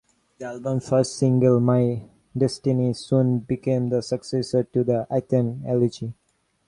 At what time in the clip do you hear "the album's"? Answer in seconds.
0.39-0.89